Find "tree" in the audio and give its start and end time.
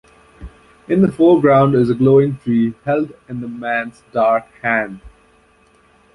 2.39-2.73